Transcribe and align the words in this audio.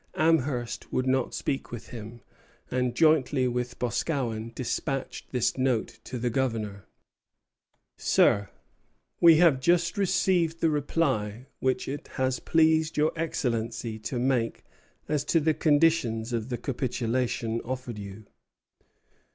Amherst 0.15 0.91
would 0.91 1.05
not 1.05 1.35
speak 1.35 1.71
with 1.71 1.89
him; 1.89 2.21
and 2.71 2.95
jointly 2.95 3.47
with 3.47 3.77
Boscawen 3.77 4.51
despatched 4.55 5.29
this 5.31 5.59
note 5.59 5.99
to 6.05 6.17
the 6.17 6.31
Governor: 6.31 6.87
Sir, 7.97 8.49
We 9.19 9.35
have 9.37 9.59
just 9.59 9.99
received 9.99 10.59
the 10.59 10.71
reply 10.71 11.45
which 11.59 11.87
it 11.87 12.07
has 12.13 12.39
pleased 12.39 12.97
your 12.97 13.11
Excellency 13.15 13.99
to 13.99 14.17
make 14.17 14.63
as 15.07 15.23
to 15.25 15.39
the 15.39 15.53
conditions 15.53 16.33
of 16.33 16.49
the 16.49 16.57
capitulation 16.57 17.61
offered 17.63 17.99
you. 17.99 18.25